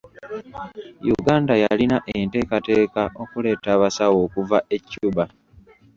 Uganda 1.15 1.53
yalina 1.63 1.97
enteekateeka 2.17 3.01
okuleeta 3.23 3.67
abasawo 3.75 4.17
okuva 4.25 4.57
e 4.75 4.77
Cuba. 4.89 5.25